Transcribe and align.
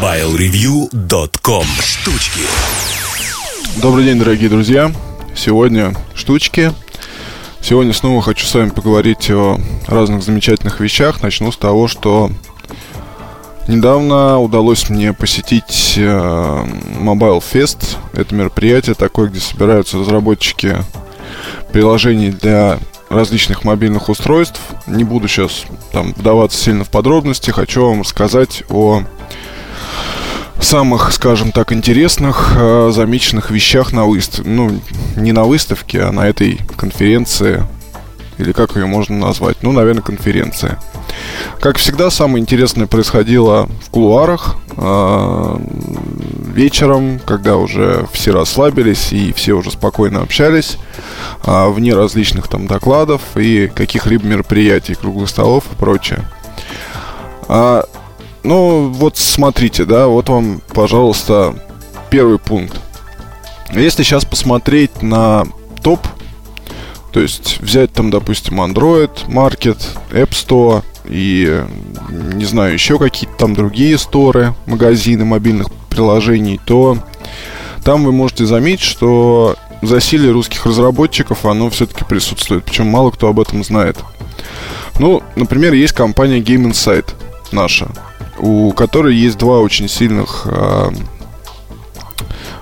MobileReview.com 0.00 1.64
Штучки 1.80 2.40
Добрый 3.80 4.04
день, 4.04 4.18
дорогие 4.18 4.48
друзья. 4.48 4.92
Сегодня 5.36 5.94
штучки. 6.14 6.72
Сегодня 7.60 7.92
снова 7.92 8.22
хочу 8.22 8.46
с 8.46 8.54
вами 8.54 8.70
поговорить 8.70 9.30
о 9.30 9.58
разных 9.86 10.22
замечательных 10.22 10.80
вещах. 10.80 11.22
Начну 11.22 11.52
с 11.52 11.56
того, 11.56 11.86
что 11.88 12.30
недавно 13.68 14.40
удалось 14.40 14.88
мне 14.88 15.12
посетить 15.12 15.94
э, 15.96 16.00
Mobile 16.00 17.42
Fest. 17.42 17.96
Это 18.14 18.34
мероприятие 18.34 18.94
такое, 18.94 19.28
где 19.28 19.40
собираются 19.40 19.98
разработчики 19.98 20.76
приложений 21.72 22.36
для 22.40 22.78
различных 23.10 23.64
мобильных 23.64 24.08
устройств. 24.08 24.60
Не 24.86 25.04
буду 25.04 25.28
сейчас 25.28 25.64
там 25.92 26.12
вдаваться 26.14 26.58
сильно 26.58 26.84
в 26.84 26.90
подробности. 26.90 27.50
Хочу 27.50 27.86
вам 27.86 28.00
рассказать 28.00 28.64
о 28.68 29.02
самых, 30.60 31.12
скажем 31.12 31.52
так, 31.52 31.72
интересных, 31.72 32.52
э, 32.56 32.90
замеченных 32.92 33.50
вещах 33.50 33.92
на 33.92 34.04
выставке. 34.04 34.48
Ну, 34.48 34.80
не 35.16 35.32
на 35.32 35.44
выставке, 35.44 36.02
а 36.02 36.12
на 36.12 36.26
этой 36.26 36.60
конференции. 36.76 37.64
Или 38.38 38.52
как 38.52 38.76
ее 38.76 38.86
можно 38.86 39.16
назвать? 39.16 39.58
Ну, 39.62 39.72
наверное, 39.72 40.02
конференция. 40.02 40.80
Как 41.60 41.78
всегда, 41.78 42.10
самое 42.10 42.42
интересное 42.42 42.86
происходило 42.86 43.68
в 43.86 43.90
кулуарах. 43.90 44.56
Э, 44.76 45.56
вечером, 46.54 47.20
когда 47.24 47.56
уже 47.56 48.06
все 48.12 48.32
расслабились 48.32 49.12
и 49.12 49.32
все 49.32 49.52
уже 49.54 49.70
спокойно 49.70 50.22
общались, 50.22 50.78
э, 51.44 51.68
вне 51.68 51.94
различных 51.94 52.48
там 52.48 52.66
докладов 52.66 53.20
и 53.36 53.68
каких-либо 53.68 54.26
мероприятий, 54.26 54.94
круглых 54.94 55.28
столов 55.28 55.64
и 55.70 55.76
прочее. 55.76 56.24
Ну, 58.44 58.90
вот 58.90 59.16
смотрите, 59.16 59.86
да, 59.86 60.06
вот 60.06 60.28
вам, 60.28 60.60
пожалуйста, 60.74 61.54
первый 62.10 62.38
пункт. 62.38 62.78
Если 63.72 64.02
сейчас 64.02 64.26
посмотреть 64.26 65.02
на 65.02 65.44
топ, 65.82 66.06
то 67.10 67.20
есть 67.20 67.58
взять 67.60 67.92
там, 67.92 68.10
допустим, 68.10 68.60
Android 68.60 69.26
Market, 69.28 69.78
App 70.10 70.30
Store 70.30 70.84
и, 71.06 71.64
не 72.34 72.44
знаю, 72.44 72.74
еще 72.74 72.98
какие-то 72.98 73.34
там 73.38 73.54
другие 73.54 73.96
сторы, 73.96 74.54
магазины 74.66 75.24
мобильных 75.24 75.68
приложений, 75.88 76.60
то 76.66 76.98
там 77.82 78.04
вы 78.04 78.12
можете 78.12 78.44
заметить, 78.44 78.84
что 78.84 79.56
засилие 79.80 80.32
русских 80.32 80.66
разработчиков, 80.66 81.46
оно 81.46 81.70
все-таки 81.70 82.04
присутствует. 82.04 82.64
Причем 82.64 82.88
мало 82.88 83.10
кто 83.10 83.28
об 83.28 83.40
этом 83.40 83.64
знает. 83.64 83.96
Ну, 84.98 85.22
например, 85.34 85.72
есть 85.72 85.94
компания 85.94 86.40
Game 86.40 86.70
Insight 86.70 87.06
наша 87.52 87.88
у 88.38 88.72
которой 88.72 89.14
есть 89.14 89.38
два 89.38 89.60
очень 89.60 89.88
сильных 89.88 90.46
э, 90.46 90.90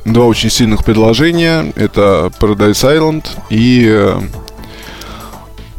два 0.04 0.24
очень 0.24 0.50
сильных 0.50 0.84
предложения. 0.84 1.72
Это 1.76 2.30
Paradise 2.38 2.84
Island 2.84 3.26
и 3.50 3.86
э, 3.88 4.20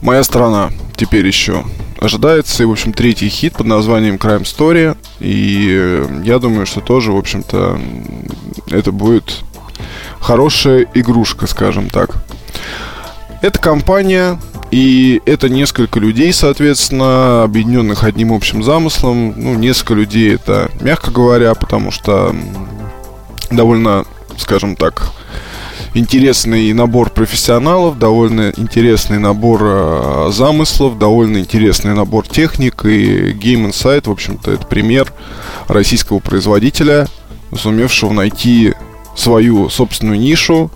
Моя 0.04 0.22
страна 0.26 0.70
теперь 0.98 1.26
еще. 1.26 1.64
Ожидается, 2.02 2.62
и, 2.62 2.66
в 2.66 2.72
общем, 2.72 2.92
третий 2.92 3.30
хит 3.30 3.54
под 3.54 3.68
названием 3.68 4.16
Crime 4.16 4.42
Story. 4.42 4.98
И 5.22 5.70
э, 5.72 6.22
я 6.26 6.40
думаю, 6.40 6.66
что 6.66 6.82
тоже, 6.82 7.14
в 7.14 7.18
общем-то, 7.18 7.80
это 8.70 8.92
будет 8.92 9.46
хорошая 10.20 10.88
игрушка, 10.94 11.48
скажем 11.48 11.90
так. 11.90 12.18
Эта 13.42 13.58
компания 13.60 14.42
и 14.74 15.22
это 15.28 15.50
несколько 15.50 16.00
людей, 16.00 16.34
соответственно, 16.34 17.44
объединенных 17.44 18.04
одним 18.04 18.34
общим 18.34 18.64
замыслом. 18.64 19.36
Ну, 19.38 19.54
несколько 19.54 19.94
людей 19.94 20.34
это, 20.34 20.72
мягко 20.82 21.12
говоря, 21.12 21.54
потому 21.54 21.92
что 21.92 22.36
довольно, 23.52 24.04
скажем 24.40 24.76
так, 24.76 25.12
интересный 25.94 26.74
набор 26.74 27.12
профессионалов, 27.12 28.00
довольно 28.00 28.52
интересный 28.58 29.20
набор 29.20 29.62
э, 29.64 30.30
замыслов, 30.31 30.97
довольно 30.97 31.38
интересный 31.38 31.94
набор 31.94 32.28
техник. 32.28 32.84
И 32.84 33.31
Game 33.31 33.70
Insight, 33.70 34.08
в 34.08 34.12
общем-то, 34.12 34.53
это 34.53 34.66
пример 34.66 35.14
российского 35.68 36.18
производителя, 36.18 37.06
сумевшего 37.56 38.12
найти 38.12 38.74
свою 39.16 39.69
собственную 39.69 40.19
нишу, 40.19 40.72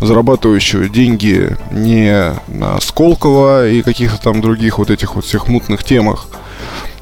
зарабатывающего 0.00 0.88
деньги 0.88 1.56
не 1.70 2.34
на 2.48 2.80
Сколково 2.80 3.68
и 3.68 3.82
каких-то 3.82 4.20
там 4.22 4.40
других 4.40 4.78
вот 4.78 4.90
этих 4.90 5.14
вот 5.14 5.24
всех 5.24 5.48
мутных 5.48 5.84
темах, 5.84 6.26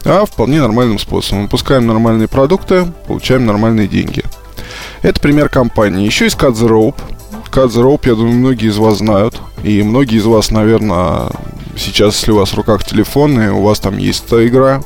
а 0.04 0.24
вполне 0.24 0.60
нормальным 0.60 0.98
способом. 0.98 1.42
Выпускаем 1.42 1.86
нормальные 1.86 2.28
продукты, 2.28 2.86
получаем 3.06 3.46
нормальные 3.46 3.88
деньги. 3.88 4.24
Это 5.02 5.20
пример 5.20 5.48
компании. 5.48 6.06
Еще 6.06 6.24
есть 6.24 6.36
Cut 6.36 6.54
the 6.54 8.00
я 8.04 8.14
думаю, 8.14 8.34
многие 8.34 8.68
из 8.68 8.76
вас 8.76 8.98
знают. 8.98 9.40
И 9.64 9.82
многие 9.82 10.18
из 10.18 10.24
вас, 10.24 10.50
наверное, 10.50 11.30
сейчас, 11.76 12.16
если 12.16 12.32
у 12.32 12.36
вас 12.36 12.50
в 12.50 12.54
руках 12.54 12.84
телефон, 12.84 13.40
и 13.40 13.48
у 13.48 13.62
вас 13.62 13.80
там 13.80 13.98
есть 13.98 14.24
эта 14.26 14.46
игра. 14.46 14.82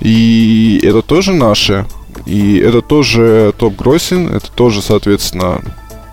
И 0.00 0.80
это 0.82 1.02
тоже 1.02 1.32
наши. 1.32 1.84
И 2.28 2.58
это 2.58 2.82
тоже 2.82 3.54
топ-гроссинг, 3.56 4.30
это 4.30 4.52
тоже, 4.52 4.82
соответственно, 4.82 5.62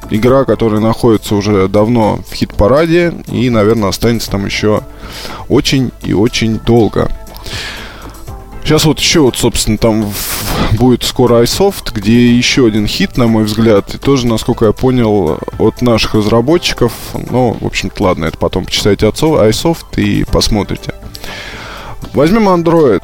игра, 0.09 0.45
которая 0.45 0.79
находится 0.79 1.35
уже 1.35 1.67
давно 1.67 2.21
в 2.29 2.33
хит-параде 2.33 3.13
и, 3.27 3.49
наверное, 3.49 3.89
останется 3.89 4.31
там 4.31 4.45
еще 4.45 4.81
очень 5.49 5.91
и 6.03 6.13
очень 6.13 6.57
долго. 6.59 7.11
Сейчас 8.63 8.85
вот 8.85 8.99
еще 8.99 9.19
вот, 9.19 9.35
собственно, 9.35 9.77
там 9.77 10.13
будет 10.71 11.03
скоро 11.03 11.43
iSoft, 11.43 11.91
где 11.93 12.33
еще 12.33 12.65
один 12.65 12.87
хит, 12.87 13.17
на 13.17 13.27
мой 13.27 13.43
взгляд, 13.43 13.93
и 13.93 13.97
тоже, 13.97 14.25
насколько 14.25 14.67
я 14.67 14.71
понял, 14.71 15.37
от 15.59 15.81
наших 15.81 16.15
разработчиков. 16.15 16.93
Ну, 17.29 17.57
в 17.59 17.65
общем-то, 17.65 18.01
ладно, 18.01 18.23
это 18.23 18.37
потом 18.37 18.63
почитайте 18.63 19.05
отцов, 19.05 19.37
iSoft 19.37 19.97
и 19.97 20.23
посмотрите. 20.23 20.93
Возьмем 22.13 22.47
Android, 22.47 23.03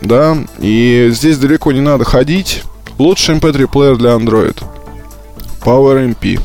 да, 0.00 0.36
и 0.58 1.08
здесь 1.12 1.38
далеко 1.38 1.72
не 1.72 1.80
надо 1.80 2.04
ходить. 2.04 2.62
Лучший 2.98 3.36
MP3 3.36 3.68
плеер 3.68 3.96
для 3.96 4.10
Android– 4.10 4.62
PowerMP. 5.60 6.40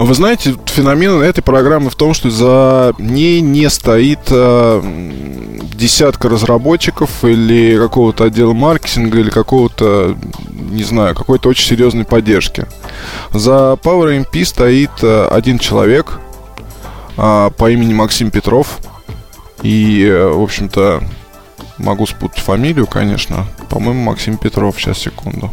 Вы 0.00 0.14
знаете, 0.14 0.56
феномен 0.66 1.20
этой 1.20 1.42
программы 1.42 1.90
в 1.90 1.94
том, 1.94 2.14
что 2.14 2.30
за 2.30 2.94
ней 2.98 3.42
не 3.42 3.68
стоит 3.68 4.20
э, 4.30 4.82
десятка 5.74 6.30
разработчиков 6.30 7.22
или 7.22 7.76
какого-то 7.76 8.24
отдела 8.24 8.54
маркетинга 8.54 9.18
или 9.20 9.28
какого-то, 9.28 10.16
не 10.70 10.84
знаю, 10.84 11.14
какой-то 11.14 11.50
очень 11.50 11.68
серьезной 11.68 12.06
поддержки. 12.06 12.66
За 13.32 13.78
PowerMP 13.82 14.42
стоит 14.46 14.90
э, 15.02 15.28
один 15.30 15.58
человек 15.58 16.18
э, 17.18 17.50
по 17.56 17.70
имени 17.70 17.92
Максим 17.92 18.30
Петров. 18.30 18.78
И, 19.62 20.04
э, 20.04 20.28
в 20.28 20.42
общем-то, 20.42 21.02
могу 21.78 22.06
спутать 22.06 22.42
фамилию, 22.42 22.86
конечно. 22.86 23.46
По-моему, 23.68 24.02
Максим 24.02 24.36
Петров. 24.36 24.80
Сейчас, 24.80 24.98
секунду 24.98 25.50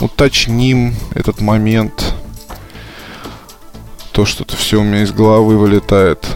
уточним 0.00 0.94
этот 1.14 1.40
момент. 1.40 2.14
То, 4.12 4.24
что 4.24 4.44
это 4.44 4.56
все 4.56 4.80
у 4.80 4.84
меня 4.84 5.02
из 5.02 5.12
головы 5.12 5.58
вылетает. 5.58 6.26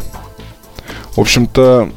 В 1.17 1.21
общем-то, 1.21 1.91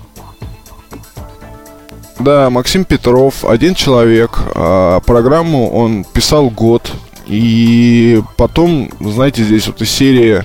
да, 2.20 2.50
Максим 2.50 2.86
Петров, 2.86 3.44
один 3.44 3.76
человек. 3.76 4.40
А 4.56 5.00
программу 5.02 5.72
он 5.72 6.06
писал 6.06 6.50
год. 6.50 6.92
И 7.26 8.22
потом, 8.38 8.90
знаете, 9.00 9.44
здесь 9.44 9.68
вот 9.68 9.82
из 9.82 9.90
серии 9.90 10.44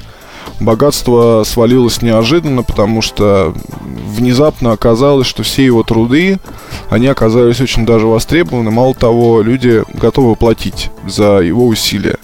богатство 0.60 1.42
свалилось 1.44 2.02
неожиданно, 2.02 2.62
потому 2.62 3.02
что 3.02 3.54
внезапно 3.80 4.72
оказалось, 4.72 5.26
что 5.26 5.42
все 5.42 5.64
его 5.64 5.82
труды, 5.82 6.38
они 6.90 7.06
оказались 7.06 7.60
очень 7.60 7.86
даже 7.86 8.06
востребованы. 8.06 8.70
Мало 8.70 8.94
того, 8.94 9.42
люди 9.42 9.82
готовы 9.94 10.36
платить 10.36 10.90
за 11.06 11.38
его 11.40 11.66
усилия. 11.66 12.18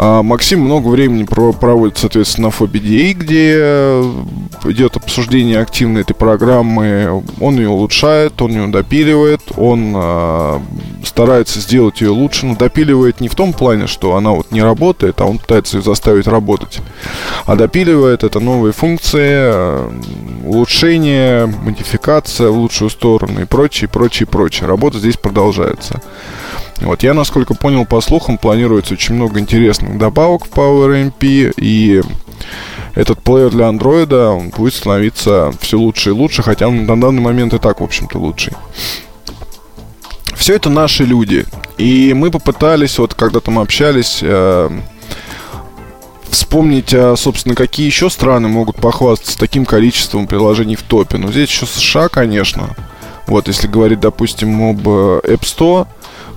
А 0.00 0.22
Максим 0.22 0.60
много 0.60 0.86
времени 0.86 1.24
проводит, 1.24 1.98
соответственно, 1.98 2.48
на 2.48 2.52
FOBDA, 2.52 3.14
где 3.14 3.58
идет 4.70 4.96
обсуждение 4.96 5.58
активной 5.58 6.02
этой 6.02 6.14
программы. 6.14 7.24
Он 7.40 7.56
ее 7.56 7.68
улучшает, 7.68 8.40
он 8.40 8.52
ее 8.52 8.68
допиливает, 8.68 9.40
он 9.56 9.92
э, 9.96 10.60
старается 11.04 11.58
сделать 11.58 12.00
ее 12.00 12.10
лучше, 12.10 12.46
но 12.46 12.54
допиливает 12.54 13.20
не 13.20 13.28
в 13.28 13.34
том 13.34 13.52
плане, 13.52 13.88
что 13.88 14.14
она 14.14 14.30
вот 14.30 14.52
не 14.52 14.62
работает, 14.62 15.20
а 15.20 15.24
он 15.24 15.38
пытается 15.38 15.78
ее 15.78 15.82
заставить 15.82 16.28
работать. 16.28 16.78
А 17.46 17.56
допиливает 17.56 18.22
это 18.22 18.38
новые 18.38 18.72
функции, 18.72 19.52
улучшение, 20.46 21.46
модификация 21.46 22.50
в 22.50 22.56
лучшую 22.56 22.90
сторону 22.90 23.40
и 23.40 23.46
прочее, 23.46 23.90
прочее, 23.92 24.28
прочее. 24.28 24.68
Работа 24.68 25.00
здесь 25.00 25.16
продолжается. 25.16 26.00
Вот 26.80 27.02
я, 27.02 27.14
насколько 27.14 27.54
понял, 27.54 27.84
по 27.84 28.00
слухам, 28.00 28.38
планируется 28.38 28.94
очень 28.94 29.14
много 29.14 29.40
интересных 29.40 29.98
добавок 29.98 30.46
в 30.46 30.50
PowerMP, 30.50 31.54
и 31.56 32.02
этот 32.94 33.22
плеер 33.22 33.50
для 33.50 33.68
андроида 33.68 34.30
он 34.30 34.50
будет 34.50 34.74
становиться 34.74 35.52
все 35.60 35.78
лучше 35.78 36.10
и 36.10 36.12
лучше, 36.12 36.42
хотя 36.42 36.68
он 36.68 36.86
на 36.86 37.00
данный 37.00 37.20
момент 37.20 37.54
и 37.54 37.58
так, 37.58 37.80
в 37.80 37.84
общем-то, 37.84 38.18
лучший. 38.18 38.52
Все 40.34 40.54
это 40.54 40.70
наши 40.70 41.04
люди. 41.04 41.44
И 41.78 42.14
мы 42.14 42.30
попытались, 42.30 42.98
вот 42.98 43.14
когда 43.14 43.40
там 43.40 43.58
общались, 43.58 44.20
э, 44.22 44.70
вспомнить, 46.30 46.94
а, 46.94 47.16
собственно, 47.16 47.54
какие 47.54 47.86
еще 47.86 48.08
страны 48.08 48.48
могут 48.48 48.76
похвастаться 48.76 49.38
таким 49.38 49.64
количеством 49.64 50.26
приложений 50.26 50.76
в 50.76 50.82
топе. 50.82 51.18
Ну, 51.18 51.30
здесь 51.30 51.50
еще 51.50 51.66
США, 51.66 52.08
конечно. 52.08 52.70
Вот, 53.26 53.48
если 53.48 53.66
говорить, 53.66 54.00
допустим, 54.00 54.70
об 54.70 54.88
э, 54.88 55.20
App 55.24 55.42
Store, 55.42 55.86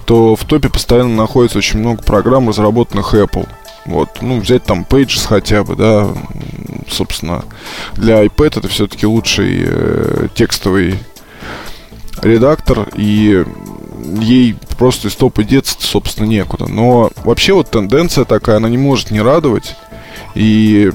то 0.05 0.35
в 0.35 0.43
топе 0.45 0.69
постоянно 0.69 1.15
находится 1.15 1.57
очень 1.57 1.79
много 1.79 2.01
программ, 2.03 2.49
разработанных 2.49 3.13
Apple. 3.13 3.47
Вот, 3.85 4.21
ну, 4.21 4.39
взять 4.39 4.63
там 4.63 4.85
Pages 4.87 5.25
хотя 5.27 5.63
бы, 5.63 5.75
да, 5.75 6.09
собственно, 6.87 7.43
для 7.93 8.23
iPad 8.23 8.59
это 8.59 8.67
все-таки 8.67 9.07
лучший 9.07 9.63
э, 9.65 10.27
текстовый 10.35 10.99
редактор, 12.21 12.87
и 12.95 13.43
ей 14.19 14.55
просто 14.77 15.07
из 15.07 15.15
топа 15.15 15.43
деться, 15.43 15.75
собственно, 15.79 16.27
некуда. 16.27 16.67
Но 16.67 17.09
вообще 17.23 17.53
вот 17.53 17.71
тенденция 17.71 18.25
такая, 18.25 18.57
она 18.57 18.69
не 18.69 18.77
может 18.77 19.09
не 19.11 19.21
радовать. 19.21 19.75
И 20.35 20.91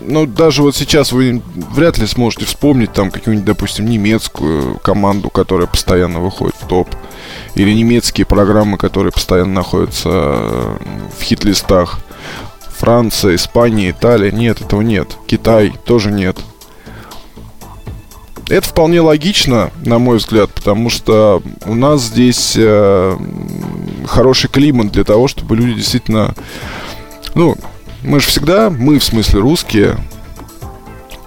ну, 0.00 0.26
даже 0.26 0.62
вот 0.62 0.76
сейчас 0.76 1.12
вы 1.12 1.42
вряд 1.74 1.98
ли 1.98 2.06
сможете 2.06 2.44
вспомнить 2.44 2.92
там 2.92 3.10
какую-нибудь, 3.10 3.46
допустим, 3.46 3.86
немецкую 3.86 4.78
команду, 4.78 5.30
которая 5.30 5.66
постоянно 5.66 6.20
выходит 6.20 6.54
в 6.60 6.66
топ. 6.68 6.88
Или 7.56 7.72
немецкие 7.72 8.26
программы, 8.26 8.76
которые 8.76 9.12
постоянно 9.12 9.54
находятся 9.54 10.10
э, 10.12 10.76
в 11.18 11.22
хит-листах. 11.22 12.00
Франция, 12.76 13.34
Испания, 13.34 13.90
Италия. 13.90 14.30
Нет, 14.30 14.60
этого 14.60 14.82
нет. 14.82 15.16
Китай 15.26 15.72
тоже 15.86 16.12
нет. 16.12 16.38
Это 18.50 18.68
вполне 18.68 19.00
логично, 19.00 19.70
на 19.84 19.98
мой 19.98 20.18
взгляд, 20.18 20.52
потому 20.52 20.90
что 20.90 21.42
у 21.64 21.74
нас 21.74 22.02
здесь 22.02 22.54
э, 22.56 23.18
хороший 24.06 24.48
климат 24.48 24.92
для 24.92 25.02
того, 25.04 25.26
чтобы 25.26 25.56
люди 25.56 25.74
действительно... 25.74 26.34
Ну, 27.34 27.56
мы 28.02 28.20
же 28.20 28.26
всегда, 28.28 28.70
мы 28.70 28.98
в 28.98 29.04
смысле 29.04 29.40
русские, 29.40 29.96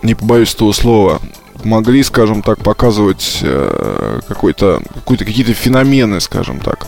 не 0.02 0.14
побоюсь 0.14 0.54
этого 0.54 0.72
слова, 0.72 1.20
могли, 1.64 2.04
скажем 2.04 2.42
так, 2.42 2.60
показывать 2.60 3.40
э, 3.42 4.20
какой-то, 4.28 4.82
какой-то, 4.94 5.26
какие-то 5.26 5.54
феномены, 5.54 6.20
скажем 6.20 6.60
так. 6.60 6.88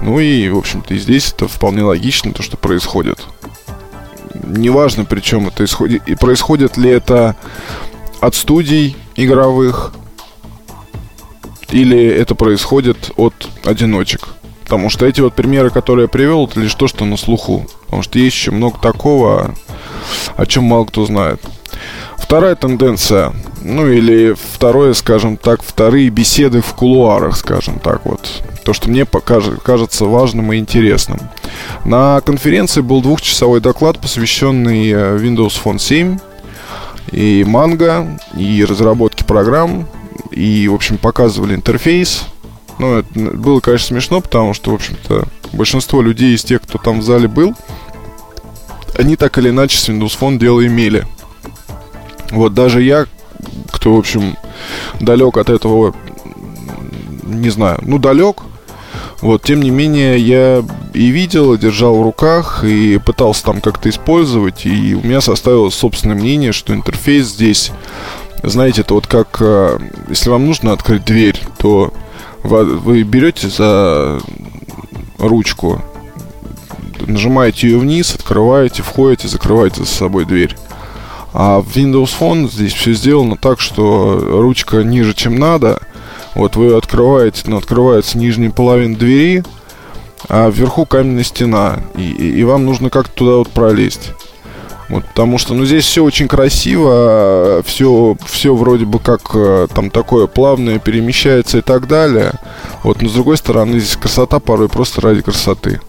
Ну 0.00 0.18
и, 0.18 0.48
в 0.48 0.58
общем-то, 0.58 0.94
и 0.94 0.98
здесь 0.98 1.32
это 1.32 1.48
вполне 1.48 1.82
логично, 1.82 2.32
то, 2.32 2.42
что 2.42 2.56
происходит. 2.56 3.20
Неважно, 4.34 5.04
причем 5.04 5.48
это 5.48 5.64
исходит, 5.64 6.02
и 6.08 6.14
происходит 6.14 6.76
ли 6.76 6.90
это 6.90 7.36
от 8.20 8.34
студий 8.34 8.96
игровых, 9.14 9.92
или 11.70 12.04
это 12.04 12.34
происходит 12.34 13.12
от 13.16 13.48
одиночек. 13.64 14.28
Потому 14.64 14.90
что 14.90 15.06
эти 15.06 15.20
вот 15.20 15.34
примеры, 15.34 15.70
которые 15.70 16.04
я 16.04 16.08
привел, 16.08 16.46
это 16.46 16.60
лишь 16.60 16.74
то, 16.74 16.88
что 16.88 17.04
на 17.04 17.16
слуху. 17.16 17.66
Потому 17.84 18.02
что 18.02 18.18
есть 18.18 18.36
еще 18.36 18.50
много 18.52 18.78
такого, 18.78 19.54
о 20.36 20.46
чем 20.46 20.64
мало 20.64 20.84
кто 20.86 21.04
знает. 21.04 21.42
Вторая 22.16 22.54
тенденция, 22.54 23.34
ну 23.64 23.88
или 23.88 24.34
второе, 24.34 24.94
скажем 24.94 25.36
так, 25.36 25.62
вторые 25.62 26.08
беседы 26.10 26.60
в 26.60 26.74
кулуарах, 26.74 27.36
скажем 27.36 27.78
так 27.78 28.04
вот. 28.04 28.42
То, 28.64 28.72
что 28.72 28.88
мне 28.88 29.04
покажет, 29.04 29.60
кажется 29.62 30.04
важным 30.04 30.52
и 30.52 30.58
интересным. 30.58 31.18
На 31.84 32.20
конференции 32.20 32.80
был 32.80 33.02
двухчасовой 33.02 33.60
доклад, 33.60 33.98
посвященный 33.98 34.90
э, 34.90 35.16
Windows 35.16 35.60
Phone 35.62 35.78
7 35.78 36.18
и 37.10 37.44
манго, 37.44 38.18
и 38.36 38.64
разработке 38.64 39.24
программ, 39.24 39.88
и, 40.30 40.68
в 40.68 40.74
общем, 40.74 40.98
показывали 40.98 41.54
интерфейс. 41.54 42.24
Ну, 42.78 42.98
это 42.98 43.08
было, 43.14 43.60
конечно, 43.60 43.88
смешно, 43.88 44.20
потому 44.20 44.54
что, 44.54 44.70
в 44.70 44.74
общем-то, 44.74 45.24
большинство 45.52 46.00
людей 46.02 46.34
из 46.34 46.44
тех, 46.44 46.62
кто 46.62 46.78
там 46.78 47.00
в 47.00 47.02
зале 47.04 47.28
был, 47.28 47.54
они 48.96 49.16
так 49.16 49.38
или 49.38 49.50
иначе 49.50 49.78
с 49.78 49.88
Windows 49.88 50.18
Phone 50.18 50.38
дело 50.38 50.66
имели. 50.66 51.06
Вот 52.30 52.54
даже 52.54 52.82
я, 52.82 53.06
кто, 53.70 53.94
в 53.94 53.98
общем, 53.98 54.36
далек 55.00 55.36
от 55.36 55.50
этого, 55.50 55.94
не 57.24 57.50
знаю, 57.50 57.78
ну, 57.82 57.98
далек, 57.98 58.42
вот, 59.20 59.42
тем 59.42 59.62
не 59.62 59.70
менее, 59.70 60.18
я 60.18 60.64
и 60.94 61.06
видел, 61.08 61.54
и 61.54 61.58
держал 61.58 61.96
в 61.96 62.02
руках, 62.02 62.64
и 62.64 62.98
пытался 62.98 63.44
там 63.44 63.60
как-то 63.60 63.88
использовать, 63.88 64.66
и 64.66 64.94
у 64.94 65.06
меня 65.06 65.20
составилось 65.20 65.74
собственное 65.74 66.16
мнение, 66.16 66.52
что 66.52 66.74
интерфейс 66.74 67.28
здесь, 67.28 67.70
знаете, 68.42 68.80
это 68.80 68.94
вот 68.94 69.06
как, 69.06 69.36
э, 69.40 69.78
если 70.08 70.28
вам 70.28 70.46
нужно 70.46 70.72
открыть 70.72 71.04
дверь, 71.04 71.40
то 71.58 71.92
вы 72.42 73.02
берете 73.04 73.48
за 73.48 74.20
ручку, 75.18 75.80
нажимаете 77.06 77.68
ее 77.68 77.78
вниз, 77.78 78.14
открываете, 78.14 78.82
входите, 78.82 79.28
закрываете 79.28 79.84
за 79.84 79.90
собой 79.90 80.24
дверь. 80.24 80.56
А 81.32 81.60
в 81.60 81.76
Windows 81.76 82.10
Phone 82.18 82.50
здесь 82.50 82.72
все 82.72 82.92
сделано 82.92 83.36
так, 83.36 83.60
что 83.60 84.18
ручка 84.20 84.82
ниже, 84.82 85.14
чем 85.14 85.36
надо– 85.36 85.80
вот 86.34 86.56
вы 86.56 86.74
открываете, 86.74 87.42
ну, 87.46 87.58
открывается 87.58 88.16
нижняя 88.16 88.50
половина 88.50 88.96
двери, 88.96 89.44
а 90.28 90.48
вверху 90.48 90.86
каменная 90.86 91.24
стена. 91.24 91.80
И, 91.94 92.10
и, 92.10 92.40
и 92.40 92.44
вам 92.44 92.64
нужно 92.64 92.90
как-то 92.90 93.14
туда 93.14 93.36
вот 93.36 93.50
пролезть. 93.50 94.12
Вот, 94.88 95.04
потому 95.06 95.38
что, 95.38 95.54
ну, 95.54 95.64
здесь 95.64 95.84
все 95.84 96.04
очень 96.04 96.28
красиво, 96.28 97.62
все, 97.64 98.16
все 98.26 98.54
вроде 98.54 98.84
бы 98.84 98.98
как 98.98 99.22
э, 99.34 99.66
там 99.74 99.90
такое 99.90 100.26
плавное 100.26 100.78
перемещается 100.78 101.58
и 101.58 101.60
так 101.62 101.86
далее. 101.86 102.32
Вот, 102.82 103.00
но 103.00 103.08
с 103.08 103.12
другой 103.12 103.36
стороны, 103.38 103.78
здесь 103.78 103.96
красота 103.96 104.38
порой 104.38 104.68
просто 104.68 105.00
ради 105.00 105.22
красоты. 105.22 105.80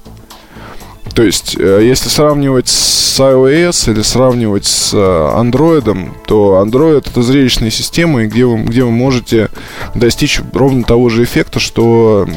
То 1.14 1.22
есть, 1.22 1.56
э, 1.60 1.82
если 1.84 2.10
сравнивать 2.10 2.68
с 2.68 3.20
iOS 3.20 3.92
или 3.92 4.02
сравнивать 4.02 4.66
с 4.66 4.94
э, 4.94 4.98
Android, 4.98 6.12
то 6.26 6.64
Android 6.66 7.00
это 7.08 7.22
зрелищная 7.22 7.70
система, 7.70 8.24
где 8.26 8.46
вы, 8.46 8.64
где 8.64 8.84
вы 8.84 8.92
можете 8.92 9.50
достичь 9.94 10.42
ровно 10.54 10.84
того 10.84 11.10
же 11.10 11.24
эффекта, 11.24 11.60
что 11.60 12.28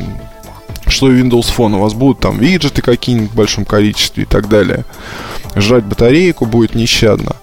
что 0.88 1.10
и 1.10 1.20
Windows 1.20 1.52
Phone. 1.56 1.76
У 1.76 1.80
вас 1.80 1.94
будут 1.94 2.20
там 2.20 2.38
виджеты 2.38 2.82
какие-нибудь 2.82 3.32
в 3.32 3.34
большом 3.34 3.64
количестве 3.64 4.24
и 4.24 4.26
так 4.26 4.48
далее. 4.48 4.84
Жрать 5.54 5.84
батарейку 5.84 6.44
будет 6.46 6.74
нещадно. 6.74 7.34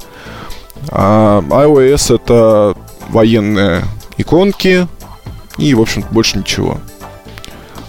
А 0.92 1.42
iOS 1.42 2.16
это 2.16 2.76
военные 3.10 3.84
иконки 4.18 4.88
и, 5.58 5.74
в 5.74 5.82
общем 5.82 6.04
больше 6.12 6.38
ничего. 6.38 6.80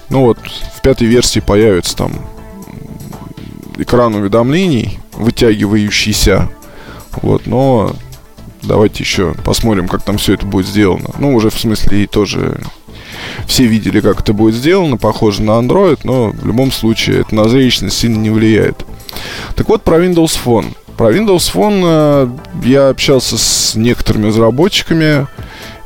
Ну 0.08 0.22
вот, 0.22 0.38
в 0.76 0.82
пятой 0.82 1.06
версии 1.06 1.40
появится 1.40 1.96
там 1.96 2.12
экран 3.76 4.14
уведомлений, 4.14 4.98
вытягивающийся. 5.12 6.48
Вот, 7.22 7.46
но 7.46 7.94
давайте 8.62 9.02
еще 9.02 9.34
посмотрим, 9.44 9.88
как 9.88 10.02
там 10.02 10.18
все 10.18 10.34
это 10.34 10.46
будет 10.46 10.66
сделано. 10.66 11.10
Ну, 11.18 11.34
уже 11.34 11.50
в 11.50 11.58
смысле 11.58 12.04
и 12.04 12.06
тоже 12.06 12.60
все 13.46 13.66
видели, 13.66 14.00
как 14.00 14.20
это 14.20 14.32
будет 14.32 14.54
сделано, 14.54 14.96
похоже 14.96 15.42
на 15.42 15.52
Android, 15.52 16.00
но 16.04 16.30
в 16.30 16.46
любом 16.46 16.72
случае 16.72 17.20
это 17.20 17.34
на 17.34 17.48
зрелищность 17.48 17.98
сильно 17.98 18.18
не 18.18 18.30
влияет. 18.30 18.84
Так 19.54 19.68
вот, 19.68 19.82
про 19.82 20.04
Windows 20.04 20.38
Phone. 20.44 20.74
Про 20.96 21.12
Windows 21.12 21.52
Phone 21.52 21.82
э, 21.84 22.28
я 22.64 22.88
общался 22.88 23.36
с 23.36 23.74
некоторыми 23.74 24.28
разработчиками, 24.28 25.26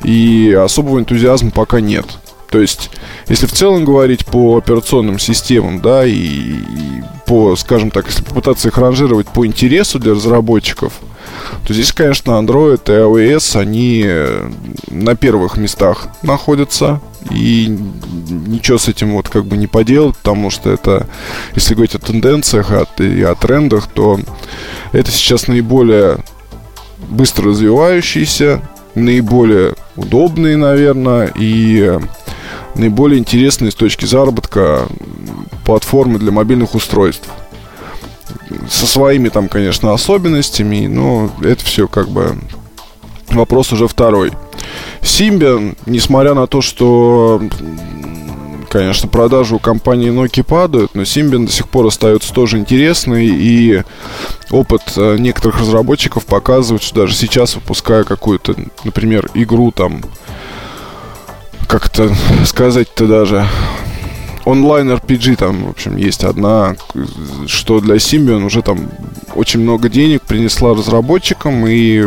и 0.05 0.53
особого 0.53 0.99
энтузиазма 0.99 1.51
пока 1.51 1.81
нет. 1.81 2.07
То 2.51 2.61
есть, 2.61 2.91
если 3.29 3.47
в 3.47 3.53
целом 3.53 3.85
говорить 3.85 4.25
по 4.25 4.57
операционным 4.57 5.19
системам, 5.19 5.81
да, 5.81 6.07
и, 6.07 6.13
и 6.13 6.78
по, 7.29 7.55
скажем 7.57 7.91
так, 7.91 8.07
если 8.07 8.25
попытаться 8.25 8.69
их 8.69 8.79
ранжировать 8.79 9.29
по 9.29 9.47
интересу 9.47 9.99
для 9.99 10.13
разработчиков, 10.13 10.95
то 11.67 11.75
здесь, 11.75 11.93
конечно, 11.93 12.33
Android 12.33 12.81
и 12.87 12.91
iOS, 12.91 13.61
они 13.61 14.03
э, 14.07 14.51
на 14.89 15.15
первых 15.15 15.59
местах 15.59 16.09
находятся. 16.23 17.01
И 17.31 17.67
ничего 18.31 18.79
с 18.79 18.89
этим 18.89 19.13
вот 19.13 19.29
как 19.29 19.45
бы 19.45 19.59
не 19.59 19.67
поделать, 19.67 20.17
потому 20.17 20.49
что 20.49 20.71
это, 20.71 21.07
если 21.55 21.75
говорить 21.75 21.95
о 21.95 21.99
тенденциях 21.99 22.71
от, 22.71 22.99
и 23.01 23.23
о 23.23 23.35
трендах, 23.35 23.89
то 23.89 24.19
это 24.93 25.11
сейчас 25.11 25.47
наиболее 25.47 26.19
быстро 27.11 27.51
развивающиеся, 27.51 28.63
наиболее 28.95 29.75
удобные, 29.97 30.57
наверное, 30.57 31.31
и 31.35 31.99
наиболее 32.79 33.19
интересные 33.19 33.71
с 33.71 33.75
точки 33.75 34.05
заработка 34.05 34.89
платформы 35.65 36.19
для 36.19 36.33
мобильных 36.33 36.75
устройств. 36.75 37.29
Со 38.71 38.87
своими 38.87 39.29
там, 39.29 39.49
конечно, 39.49 39.93
особенностями, 39.93 40.87
но 40.87 41.31
это 41.43 41.65
все 41.65 41.89
как 41.89 42.09
бы 42.09 42.39
вопрос 43.29 43.73
уже 43.73 43.89
второй. 43.89 44.33
Symbian, 45.03 45.77
несмотря 45.87 46.35
на 46.35 46.47
то, 46.47 46.61
что 46.61 47.41
конечно, 48.69 49.09
продажи 49.09 49.55
у 49.55 49.59
компании 49.59 50.11
Nokia 50.11 50.45
падают, 50.45 50.95
но 50.95 51.03
Symbian 51.03 51.47
до 51.47 51.53
сих 51.53 51.69
пор 51.69 51.87
остается 51.87 52.33
тоже 52.33 52.59
интересный, 52.59 53.27
и 53.27 53.83
опыт 54.51 54.83
э, 54.97 55.17
некоторых 55.19 55.61
разработчиков 55.61 56.27
показывает, 56.27 56.83
что 56.83 57.03
даже 57.03 57.15
сейчас, 57.15 57.55
выпуская 57.55 58.05
какую-то, 58.05 58.55
например, 58.85 59.31
игру 59.35 59.71
там 59.71 60.03
как-то 61.69 62.11
сказать-то 62.45 63.07
даже 63.07 63.47
онлайн 64.49 64.91
RPG 64.91 65.37
там, 65.37 65.67
в 65.67 65.71
общем, 65.71 65.97
есть 65.97 66.25
одна, 66.25 66.75
что 67.47 67.81
для 67.81 67.97
Symbian 67.97 68.45
уже 68.45 68.63
там 68.63 68.89
очень 69.35 69.61
много 69.61 69.91
денег 69.91 70.23
принесла 70.23 70.75
разработчикам, 70.75 71.67
и 71.67 72.05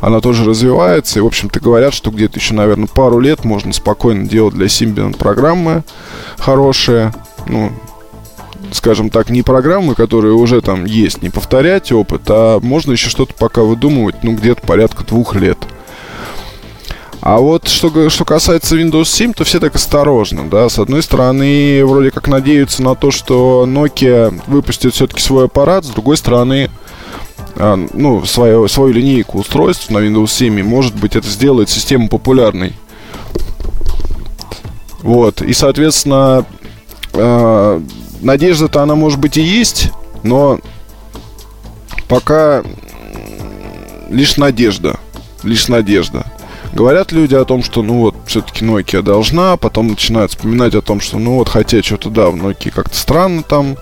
она 0.00 0.20
тоже 0.20 0.44
развивается. 0.44 1.18
И, 1.18 1.22
в 1.22 1.26
общем-то, 1.26 1.58
говорят, 1.58 1.92
что 1.92 2.12
где-то 2.12 2.38
еще, 2.38 2.54
наверное, 2.54 2.86
пару 2.86 3.18
лет 3.18 3.44
можно 3.44 3.72
спокойно 3.72 4.28
делать 4.28 4.54
для 4.54 4.66
Symbian 4.66 5.16
программы 5.16 5.82
хорошие. 6.38 7.12
Ну, 7.46 7.72
скажем 8.70 9.10
так, 9.10 9.30
не 9.30 9.42
программы, 9.42 9.94
которые 9.94 10.34
уже 10.34 10.60
там 10.60 10.84
есть, 10.84 11.22
не 11.22 11.30
повторять 11.30 11.90
опыт, 11.90 12.22
а 12.28 12.60
можно 12.60 12.92
еще 12.92 13.08
что-то 13.10 13.34
пока 13.34 13.62
выдумывать, 13.62 14.22
ну, 14.22 14.34
где-то 14.34 14.64
порядка 14.64 15.04
двух 15.04 15.34
лет. 15.34 15.58
А 17.20 17.38
вот 17.38 17.68
что, 17.68 18.08
что 18.10 18.24
касается 18.24 18.76
Windows 18.76 19.06
7, 19.06 19.32
то 19.32 19.44
все 19.44 19.58
так 19.60 19.74
осторожно, 19.74 20.48
да. 20.48 20.68
С 20.68 20.78
одной 20.78 21.02
стороны, 21.02 21.84
вроде 21.84 22.10
как 22.10 22.28
надеются 22.28 22.82
на 22.82 22.94
то, 22.94 23.10
что 23.10 23.64
Nokia 23.66 24.40
выпустит 24.46 24.94
все-таки 24.94 25.20
свой 25.20 25.46
аппарат, 25.46 25.84
с 25.84 25.88
другой 25.88 26.16
стороны, 26.16 26.70
а, 27.56 27.76
ну, 27.92 28.24
свою, 28.24 28.68
свою 28.68 28.92
линейку 28.92 29.38
устройств 29.38 29.90
на 29.90 29.98
Windows 29.98 30.28
7, 30.28 30.60
и, 30.60 30.62
может 30.62 30.94
быть, 30.94 31.16
это 31.16 31.28
сделает 31.28 31.68
систему 31.68 32.08
популярной. 32.08 32.74
Вот, 35.02 35.42
и, 35.42 35.52
соответственно, 35.52 36.44
э, 37.14 37.80
надежда-то 38.20 38.82
она, 38.82 38.94
может 38.94 39.18
быть, 39.18 39.36
и 39.36 39.42
есть, 39.42 39.90
но 40.22 40.60
пока 42.08 42.62
лишь 44.08 44.36
надежда, 44.36 44.98
лишь 45.42 45.68
надежда. 45.68 46.26
Говорят 46.72 47.12
люди 47.12 47.34
о 47.34 47.44
том, 47.44 47.62
что, 47.62 47.82
ну 47.82 48.00
вот, 48.00 48.14
все-таки 48.26 48.64
Nokia 48.64 49.02
должна, 49.02 49.56
потом 49.56 49.88
начинают 49.88 50.32
вспоминать 50.32 50.74
о 50.74 50.82
том, 50.82 51.00
что, 51.00 51.18
ну 51.18 51.36
вот, 51.36 51.48
хотя 51.48 51.82
что-то, 51.82 52.10
да, 52.10 52.30
в 52.30 52.36
Nokia 52.36 52.70
как-то 52.70 52.96
странно 52.96 53.42
там 53.42 53.76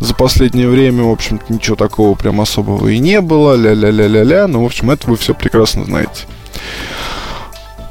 за 0.00 0.14
последнее 0.14 0.68
время, 0.68 1.04
в 1.04 1.10
общем-то, 1.10 1.52
ничего 1.52 1.76
такого 1.76 2.14
прям 2.14 2.40
особого 2.40 2.88
и 2.88 2.98
не 2.98 3.20
было, 3.20 3.54
ля-ля-ля-ля-ля, 3.54 4.46
ну, 4.46 4.62
в 4.62 4.66
общем, 4.66 4.90
это 4.90 5.08
вы 5.08 5.16
все 5.16 5.34
прекрасно 5.34 5.84
знаете. 5.84 6.26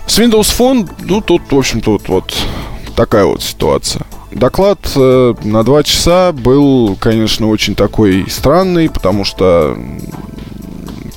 С 0.07 0.19
Windows 0.19 0.53
Phone, 0.57 0.89
ну, 1.01 1.21
тут, 1.21 1.43
в 1.51 1.57
общем-то, 1.57 1.91
вот, 1.91 2.10
вот 2.10 2.36
такая 2.95 3.25
вот 3.25 3.41
ситуация. 3.41 4.05
Доклад 4.31 4.79
э, 4.95 5.33
на 5.43 5.63
два 5.63 5.83
часа 5.83 6.31
был, 6.31 6.95
конечно, 7.00 7.48
очень 7.48 7.75
такой 7.75 8.25
странный, 8.29 8.89
потому 8.89 9.25
что 9.25 9.77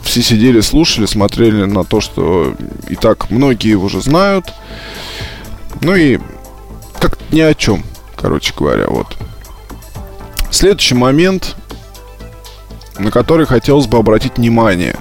все 0.05 0.23
сидели, 0.23 0.61
слушали, 0.61 1.07
смотрели 1.07 1.65
на 1.65 1.85
то, 1.85 2.01
что 2.01 2.55
и 2.89 2.95
так 2.95 3.31
многие 3.31 3.75
уже 3.75 4.01
знают. 4.01 4.53
Ну 5.81 5.95
и 5.95 6.19
как 7.01 7.19
ни 7.33 7.41
о 7.41 7.55
чем, 7.55 7.85
короче 8.17 8.53
говоря, 8.57 8.87
вот. 8.89 9.09
Следующий 10.51 10.95
момент, 10.95 11.57
на 12.99 13.11
который 13.11 13.47
хотелось 13.47 13.87
бы 13.87 13.99
обратить 13.99 14.37
внимание. 14.37 14.97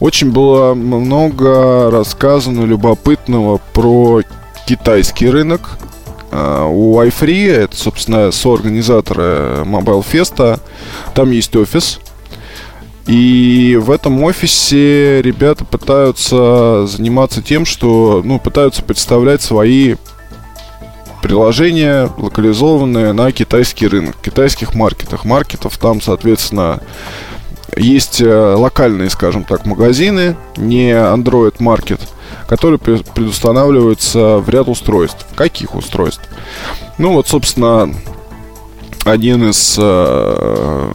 Очень 0.00 0.32
было 0.32 0.74
много 0.74 1.90
рассказано 1.90 2.64
любопытного 2.64 3.60
про 3.72 4.22
китайский 4.66 5.28
рынок. 5.28 5.78
А, 6.30 6.66
у 6.66 7.00
iFree, 7.00 7.50
это, 7.50 7.76
собственно, 7.76 8.32
соорганизаторы 8.32 9.62
Mobile 9.64 10.04
Fest, 10.04 10.60
там 11.14 11.30
есть 11.30 11.54
офис– 11.56 12.00
и 13.06 13.78
в 13.80 13.90
этом 13.90 14.22
офисе 14.22 15.20
ребята 15.20 15.64
пытаются 15.64 16.86
заниматься 16.86 17.42
тем, 17.42 17.66
что, 17.66 18.22
ну, 18.24 18.38
пытаются 18.38 18.82
представлять 18.82 19.42
свои 19.42 19.96
приложения, 21.22 22.10
локализованные 22.16 23.12
на 23.12 23.32
китайский 23.32 23.88
рынок, 23.88 24.16
китайских 24.22 24.74
маркетах. 24.74 25.24
Маркетов 25.24 25.76
там, 25.78 26.00
соответственно, 26.00 26.80
есть 27.76 28.20
э, 28.20 28.54
локальные, 28.54 29.10
скажем 29.10 29.44
так, 29.44 29.66
магазины, 29.66 30.36
не 30.56 30.90
Android 30.92 31.56
Market, 31.58 32.00
которые 32.46 32.78
предустанавливаются 32.78 34.38
в 34.38 34.48
ряд 34.48 34.68
устройств. 34.68 35.26
Каких 35.34 35.74
устройств? 35.74 36.22
Ну 36.98 37.14
вот, 37.14 37.26
собственно, 37.26 37.92
один 39.04 39.50
из 39.50 39.76
э, 39.78 40.92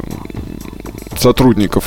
сотрудников 1.19 1.85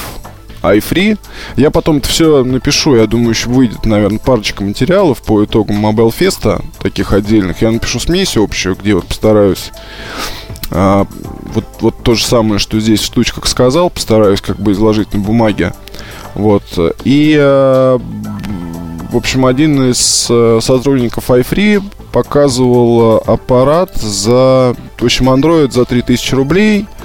iFree. 0.62 1.18
Я 1.56 1.70
потом 1.70 1.98
это 1.98 2.08
все 2.08 2.44
напишу, 2.44 2.96
я 2.96 3.06
думаю, 3.06 3.30
еще 3.30 3.48
выйдет, 3.48 3.84
наверное, 3.84 4.18
парочка 4.18 4.62
материалов 4.62 5.22
по 5.22 5.44
итогам 5.44 5.84
Mobile 5.84 6.14
Fest, 6.16 6.62
таких 6.80 7.12
отдельных. 7.12 7.62
Я 7.62 7.70
напишу 7.70 8.00
смесь 8.00 8.36
общую, 8.36 8.76
где 8.76 8.94
вот 8.94 9.06
постараюсь 9.06 9.72
а, 10.70 11.06
вот, 11.54 11.64
вот 11.80 12.02
то 12.02 12.14
же 12.14 12.24
самое, 12.24 12.58
что 12.58 12.80
здесь 12.80 13.00
в 13.00 13.04
штучках 13.04 13.46
сказал, 13.46 13.90
постараюсь 13.90 14.40
как 14.40 14.58
бы 14.58 14.72
изложить 14.72 15.12
на 15.12 15.20
бумаге. 15.20 15.74
Вот. 16.34 16.64
И, 17.04 17.36
а, 17.38 17.98
в 17.98 19.16
общем, 19.16 19.44
один 19.44 19.90
из 19.90 20.28
а, 20.30 20.60
сотрудников 20.62 21.30
iFree 21.30 21.82
показывал 22.12 23.22
аппарат 23.26 23.94
за, 23.96 24.76
в 24.98 25.04
общем, 25.04 25.28
Android 25.30 25.72
за 25.72 25.84
3000 25.84 26.34
рублей– 26.34 26.86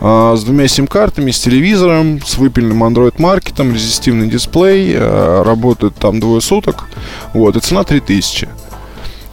а, 0.00 0.36
с 0.36 0.44
двумя 0.44 0.68
сим-картами, 0.68 1.30
с 1.30 1.40
телевизором, 1.40 2.20
с 2.24 2.38
выпильным 2.38 2.84
Android-маркетом, 2.84 3.72
резистивный 3.72 4.28
дисплей, 4.28 4.94
а, 4.96 5.42
работает 5.42 5.94
там 5.96 6.20
двое 6.20 6.40
суток, 6.40 6.86
вот, 7.34 7.56
и 7.56 7.60
цена 7.60 7.84
3000. 7.84 8.48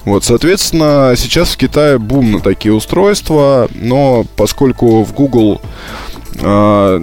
Вот, 0.05 0.23
соответственно, 0.23 1.13
сейчас 1.17 1.49
в 1.49 1.57
Китае 1.57 1.97
бум 1.97 2.33
на 2.33 2.39
такие 2.39 2.73
устройства, 2.73 3.67
но 3.73 4.25
поскольку 4.35 5.03
в 5.03 5.13
Google 5.13 5.61
а, 6.41 6.99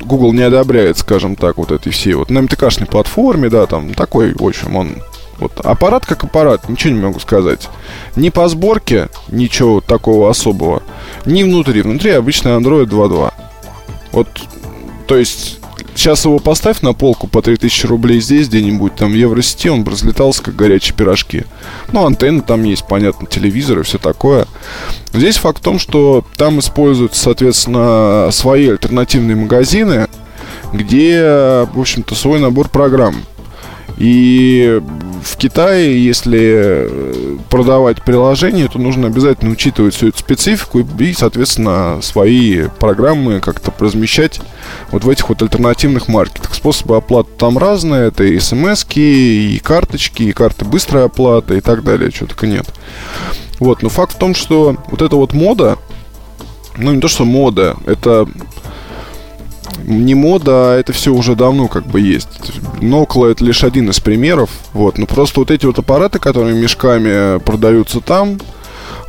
Google 0.00 0.32
не 0.32 0.42
одобряет, 0.42 0.98
скажем 0.98 1.36
так, 1.36 1.58
вот 1.58 1.72
этой 1.72 1.90
всей 1.90 2.14
вот 2.14 2.30
на 2.30 2.42
МТКшной 2.42 2.86
платформе, 2.86 3.48
да, 3.48 3.66
там 3.66 3.94
такой, 3.94 4.34
в 4.34 4.44
общем, 4.44 4.76
он 4.76 4.96
вот 5.38 5.58
аппарат 5.60 6.04
как 6.04 6.24
аппарат, 6.24 6.68
ничего 6.68 6.94
не 6.94 7.00
могу 7.00 7.18
сказать. 7.18 7.68
Ни 8.14 8.28
по 8.28 8.46
сборке, 8.48 9.08
ничего 9.28 9.80
такого 9.80 10.28
особого, 10.28 10.82
ни 11.26 11.42
внутри. 11.42 11.82
Внутри 11.82 12.10
обычный 12.10 12.52
Android 12.52 12.86
2.2. 12.86 13.32
Вот, 14.12 14.28
то 15.06 15.16
есть, 15.16 15.58
сейчас 15.94 16.24
его 16.24 16.38
поставь 16.38 16.82
на 16.82 16.94
полку 16.94 17.26
по 17.28 17.42
3000 17.42 17.86
рублей 17.86 18.20
здесь 18.20 18.48
где-нибудь, 18.48 18.96
там 18.96 19.12
в 19.12 19.14
Евросети, 19.14 19.68
он 19.68 19.84
бы 19.84 19.92
разлетался, 19.92 20.42
как 20.42 20.56
горячие 20.56 20.96
пирожки. 20.96 21.44
Ну, 21.92 22.04
антенны 22.06 22.42
там 22.42 22.64
есть, 22.64 22.86
понятно, 22.88 23.26
телевизор 23.26 23.80
и 23.80 23.82
все 23.82 23.98
такое. 23.98 24.46
Здесь 25.12 25.36
факт 25.36 25.58
в 25.58 25.62
том, 25.62 25.78
что 25.78 26.24
там 26.36 26.58
используются, 26.58 27.22
соответственно, 27.22 28.30
свои 28.32 28.68
альтернативные 28.68 29.36
магазины, 29.36 30.08
где, 30.72 31.66
в 31.72 31.78
общем-то, 31.80 32.14
свой 32.14 32.40
набор 32.40 32.68
программ. 32.68 33.16
И 33.98 34.80
в 35.22 35.36
Китае, 35.36 36.04
если 36.04 36.40
э, 36.42 37.36
продавать 37.48 38.02
приложение, 38.02 38.68
то 38.68 38.78
нужно 38.78 39.08
обязательно 39.08 39.50
учитывать 39.50 39.94
всю 39.94 40.08
эту 40.08 40.18
специфику 40.18 40.80
и, 40.80 41.12
соответственно, 41.12 42.00
свои 42.02 42.68
программы 42.78 43.40
как-то 43.40 43.72
размещать 43.78 44.40
вот 44.90 45.04
в 45.04 45.08
этих 45.08 45.28
вот 45.28 45.42
альтернативных 45.42 46.08
маркетах. 46.08 46.54
Способы 46.54 46.96
оплаты 46.96 47.30
там 47.38 47.58
разные. 47.58 48.08
Это 48.08 48.24
и 48.24 48.38
смс 48.38 48.84
и 48.94 49.60
карточки, 49.62 50.24
и 50.24 50.32
карты 50.32 50.64
быстрой 50.64 51.04
оплаты, 51.04 51.58
и 51.58 51.60
так 51.60 51.84
далее. 51.84 52.10
Чего 52.12 52.26
только 52.26 52.46
нет. 52.46 52.66
Вот, 53.58 53.82
но 53.82 53.88
факт 53.88 54.14
в 54.14 54.18
том, 54.18 54.34
что 54.34 54.76
вот 54.90 55.02
эта 55.02 55.16
вот 55.16 55.34
мода, 55.34 55.78
ну 56.76 56.92
не 56.92 57.00
то, 57.00 57.08
что 57.08 57.24
мода, 57.24 57.76
это 57.86 58.26
не 59.84 60.14
мода, 60.14 60.52
а 60.52 60.78
это 60.78 60.92
все 60.92 61.12
уже 61.12 61.34
давно 61.34 61.68
как 61.68 61.86
бы 61.86 62.00
есть. 62.00 62.28
Нокла 62.80 63.26
это 63.26 63.44
лишь 63.44 63.64
один 63.64 63.90
из 63.90 64.00
примеров. 64.00 64.50
Вот. 64.72 64.98
Но 64.98 65.06
просто 65.06 65.40
вот 65.40 65.50
эти 65.50 65.66
вот 65.66 65.78
аппараты, 65.78 66.18
которые 66.18 66.54
мешками 66.54 67.38
продаются 67.40 68.00
там, 68.00 68.38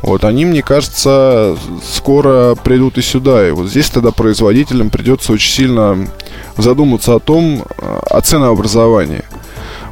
вот, 0.02 0.24
они, 0.24 0.44
мне 0.44 0.62
кажется, 0.62 1.56
скоро 1.88 2.56
придут 2.56 2.98
и 2.98 3.02
сюда. 3.02 3.48
И 3.48 3.52
вот 3.52 3.68
здесь 3.68 3.88
тогда 3.88 4.10
производителям 4.10 4.90
придется 4.90 5.32
очень 5.32 5.52
сильно 5.52 6.08
задуматься 6.56 7.14
о 7.14 7.20
том, 7.20 7.62
о 7.78 8.20
ценообразовании. 8.20 9.22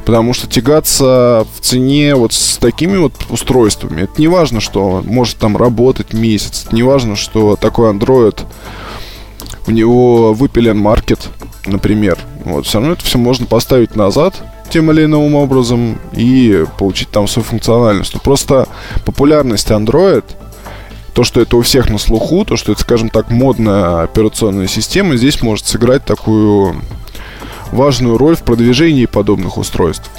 Потому 0.05 0.33
что 0.33 0.47
тягаться 0.47 1.45
в 1.55 1.61
цене 1.61 2.15
вот 2.15 2.33
с 2.33 2.57
такими 2.57 2.97
вот 2.97 3.13
устройствами, 3.29 4.01
это 4.01 4.13
не 4.17 4.27
важно, 4.27 4.59
что 4.59 5.01
может 5.05 5.37
там 5.37 5.55
работать 5.55 6.13
месяц, 6.13 6.65
не 6.71 6.81
важно, 6.81 7.15
что 7.15 7.55
такой 7.55 7.93
Android 7.93 8.39
у 9.67 9.71
него 9.71 10.33
выпилен 10.33 10.77
маркет, 10.77 11.29
например. 11.65 12.17
Вот, 12.45 12.65
все 12.65 12.79
равно 12.79 12.93
это 12.93 13.05
все 13.05 13.17
можно 13.17 13.45
поставить 13.45 13.95
назад 13.95 14.41
тем 14.69 14.89
или 14.89 15.03
иным 15.03 15.35
образом 15.35 15.99
и 16.13 16.65
получить 16.77 17.09
там 17.09 17.27
свою 17.27 17.45
функциональность. 17.45 18.13
Но 18.13 18.19
просто 18.21 18.67
популярность 19.05 19.69
Android, 19.69 20.23
то, 21.13 21.23
что 21.23 21.41
это 21.41 21.57
у 21.57 21.61
всех 21.61 21.89
на 21.89 21.97
слуху, 21.97 22.45
то, 22.45 22.55
что 22.55 22.71
это, 22.71 22.81
скажем 22.81 23.09
так, 23.09 23.29
модная 23.29 24.03
операционная 24.03 24.67
система, 24.67 25.17
здесь 25.17 25.41
может 25.41 25.67
сыграть 25.67 26.05
такую 26.05 26.75
важную 27.71 28.17
роль 28.17 28.35
в 28.35 28.43
продвижении 28.43 29.05
подобных 29.05 29.57
устройств. 29.57 30.09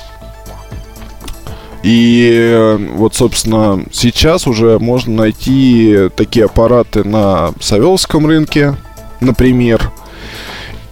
И 1.83 2.79
вот, 2.95 3.15
собственно, 3.15 3.85
сейчас 3.91 4.47
уже 4.47 4.79
можно 4.79 5.15
найти 5.23 6.11
такие 6.15 6.45
аппараты 6.45 7.03
на 7.03 7.53
Савеловском 7.61 8.27
рынке, 8.27 8.77
например. 9.23 9.91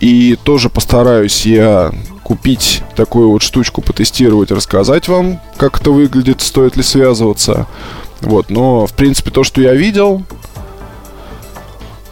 И 0.00 0.38
тоже 0.42 0.70
постараюсь 0.70 1.44
я 1.44 1.92
купить 2.22 2.82
такую 2.96 3.30
вот 3.30 3.42
штучку, 3.42 3.82
потестировать, 3.82 4.50
рассказать 4.50 5.08
вам, 5.08 5.40
как 5.56 5.80
это 5.80 5.90
выглядит, 5.90 6.40
стоит 6.40 6.76
ли 6.76 6.82
связываться. 6.82 7.66
Вот, 8.20 8.50
но, 8.50 8.86
в 8.86 8.92
принципе, 8.92 9.30
то, 9.30 9.44
что 9.44 9.60
я 9.60 9.74
видел, 9.74 10.22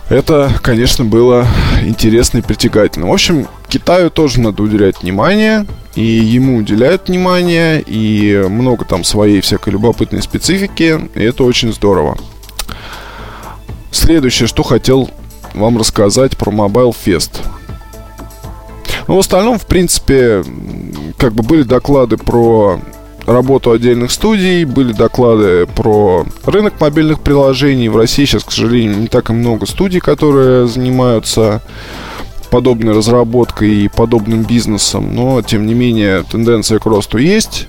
это, 0.08 0.50
конечно, 0.62 1.04
было 1.04 1.46
интересно 1.82 2.38
и 2.38 2.42
притягательно. 2.42 3.08
В 3.08 3.12
общем, 3.12 3.46
Китаю 3.68 4.10
тоже 4.10 4.40
надо 4.40 4.62
уделять 4.62 5.02
внимание, 5.02 5.66
и 5.94 6.02
ему 6.02 6.56
уделяют 6.56 7.08
внимание, 7.08 7.82
и 7.86 8.44
много 8.48 8.84
там 8.84 9.04
своей 9.04 9.40
всякой 9.40 9.74
любопытной 9.74 10.22
специфики, 10.22 10.98
и 11.14 11.22
это 11.22 11.44
очень 11.44 11.72
здорово. 11.72 12.16
Следующее, 13.90 14.46
что 14.46 14.62
хотел 14.62 15.10
вам 15.58 15.78
рассказать 15.78 16.36
про 16.36 16.50
Mobile 16.50 16.94
Fest– 17.04 17.30
но 19.08 19.14
ну, 19.14 19.16
в 19.16 19.20
остальном, 19.20 19.58
в 19.58 19.64
принципе, 19.64 20.44
как 21.16 21.32
бы 21.32 21.42
были 21.42 21.62
доклады 21.62 22.18
про 22.18 22.78
работу 23.26 23.70
отдельных 23.70 24.12
студий, 24.12 24.64
были 24.64 24.92
доклады 24.92 25.66
про 25.66 26.26
рынок 26.44 26.74
мобильных 26.78 27.20
приложений. 27.20 27.88
В 27.88 27.96
России 27.96 28.26
сейчас, 28.26 28.44
к 28.44 28.52
сожалению, 28.52 28.98
не 28.98 29.06
так 29.06 29.30
и 29.30 29.32
много 29.32 29.64
студий, 29.64 30.00
которые 30.00 30.68
занимаются 30.68 31.62
подобной 32.50 32.94
разработкой 32.94 33.84
и 33.84 33.88
подобным 33.88 34.42
бизнесом, 34.42 35.14
но, 35.14 35.40
тем 35.40 35.66
не 35.66 35.72
менее, 35.72 36.22
тенденция 36.30 36.78
к 36.78 36.84
росту 36.84 37.16
есть. 37.16 37.66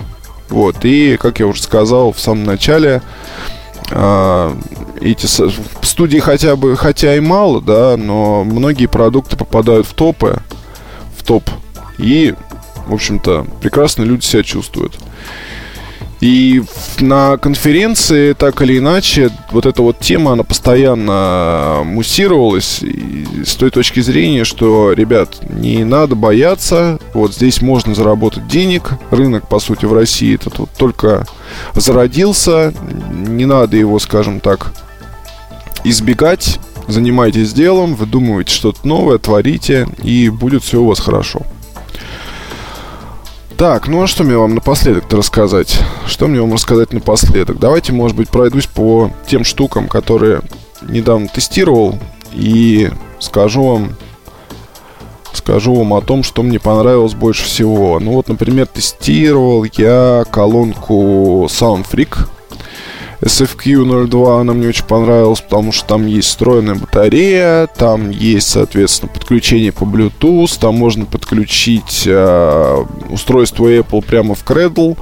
Вот, 0.49 0.83
и, 0.83 1.15
как 1.15 1.39
я 1.39 1.47
уже 1.47 1.61
сказал 1.63 2.11
в 2.11 2.19
самом 2.19 2.43
начале, 2.43 3.01
эти 5.01 5.25
студии 5.85 6.19
хотя 6.19 6.55
бы, 6.55 6.75
хотя 6.75 7.15
и 7.15 7.19
мало, 7.19 7.61
да, 7.61 7.95
но 7.97 8.43
многие 8.43 8.87
продукты 8.87 9.37
попадают 9.37 9.87
в 9.87 9.93
топы, 9.93 10.39
топ. 11.29 11.47
И, 11.99 12.33
в 12.87 12.93
общем-то, 12.95 13.45
прекрасно 13.61 14.01
люди 14.01 14.25
себя 14.25 14.41
чувствуют. 14.41 14.97
И 16.21 16.63
на 16.99 17.37
конференции, 17.37 18.33
так 18.33 18.61
или 18.63 18.79
иначе, 18.79 19.29
вот 19.51 19.67
эта 19.67 19.83
вот 19.83 19.99
тема, 19.99 20.31
она 20.33 20.43
постоянно 20.43 21.81
муссировалась 21.85 22.81
и 22.81 23.43
с 23.45 23.53
той 23.55 23.69
точки 23.69 23.99
зрения, 23.99 24.43
что, 24.43 24.91
ребят, 24.93 25.37
не 25.47 25.83
надо 25.83 26.15
бояться, 26.15 26.99
вот 27.13 27.35
здесь 27.35 27.61
можно 27.61 27.93
заработать 27.93 28.47
денег, 28.47 28.89
рынок, 29.11 29.47
по 29.47 29.59
сути, 29.59 29.85
в 29.85 29.93
России 29.93 30.33
этот 30.33 30.57
вот 30.57 30.68
только 30.79 31.27
зародился, 31.75 32.73
не 33.11 33.45
надо 33.45 33.75
его, 33.75 33.99
скажем 33.99 34.39
так, 34.39 34.71
избегать, 35.83 36.59
занимайтесь 36.87 37.53
делом, 37.53 37.95
выдумывайте 37.95 38.51
что-то 38.53 38.87
новое, 38.87 39.17
творите, 39.17 39.87
и 40.01 40.29
будет 40.29 40.63
все 40.63 40.81
у 40.81 40.87
вас 40.87 40.99
хорошо. 40.99 41.41
Так, 43.57 43.89
ну 43.89 44.03
а 44.03 44.07
что 44.07 44.23
мне 44.23 44.37
вам 44.37 44.55
напоследок-то 44.55 45.17
рассказать? 45.17 45.81
Что 46.07 46.27
мне 46.27 46.39
вам 46.39 46.53
рассказать 46.53 46.93
напоследок? 46.93 47.59
Давайте, 47.59 47.91
может 47.91 48.15
быть, 48.15 48.29
пройдусь 48.29 48.67
по 48.67 49.11
тем 49.27 49.43
штукам, 49.43 49.89
которые 49.89 50.41
недавно 50.81 51.27
тестировал, 51.27 51.99
и 52.31 52.89
скажу 53.19 53.63
вам, 53.63 53.95
скажу 55.33 55.75
вам 55.75 55.93
о 55.93 56.01
том, 56.01 56.23
что 56.23 56.43
мне 56.43 56.59
понравилось 56.59 57.13
больше 57.13 57.43
всего. 57.43 57.99
Ну 57.99 58.13
вот, 58.13 58.27
например, 58.27 58.67
тестировал 58.67 59.63
я 59.63 60.25
колонку 60.31 61.45
SoundFreak 61.49 62.27
SFQ02 63.21 64.39
она 64.39 64.53
мне 64.53 64.69
очень 64.69 64.85
понравилась, 64.85 65.41
потому 65.41 65.71
что 65.71 65.87
там 65.87 66.07
есть 66.07 66.29
встроенная 66.29 66.75
батарея, 66.75 67.67
там 67.67 68.09
есть, 68.09 68.49
соответственно, 68.49 69.11
подключение 69.11 69.71
по 69.71 69.83
Bluetooth, 69.83 70.57
там 70.59 70.75
можно 70.75 71.05
подключить 71.05 72.03
э, 72.05 72.85
устройство 73.09 73.67
Apple 73.67 74.03
прямо 74.05 74.35
в 74.35 74.43
Cradle, 74.43 74.97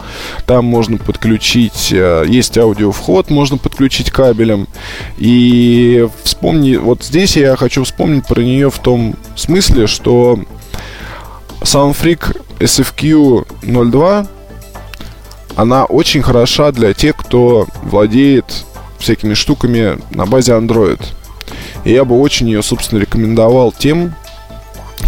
там 0.45 0.65
можно 0.65 0.97
подключить, 0.97 1.89
э, 1.91 2.25
есть 2.27 2.57
аудиовход, 2.57 3.29
можно 3.29 3.57
подключить 3.57 4.09
кабелем. 4.09 4.67
И 5.17 6.07
вспомни, 6.23 6.75
вот 6.75 7.03
здесь 7.03 7.37
я 7.37 7.55
хочу 7.55 7.83
вспомнить 7.83 8.25
про 8.25 8.41
нее 8.41 8.71
в 8.71 8.79
том 8.79 9.15
смысле, 9.35 9.85
что 9.87 10.39
SoundFreak 11.61 12.41
SFQ02 12.59 14.27
она 15.57 15.85
очень 15.85 16.21
хороша 16.21 16.71
для 16.71 16.93
тех, 16.93 17.15
кто 17.17 17.67
владеет 17.81 18.45
всякими 18.99 19.33
штуками 19.33 19.97
на 20.11 20.27
базе 20.27 20.53
Android. 20.53 21.01
И 21.83 21.91
я 21.91 22.05
бы 22.05 22.19
очень 22.19 22.47
ее, 22.47 22.61
собственно, 22.61 22.99
рекомендовал 22.99 23.71
тем, 23.71 24.13